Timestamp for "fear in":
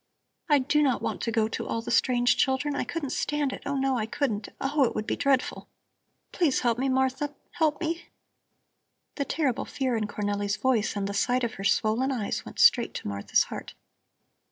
9.65-10.07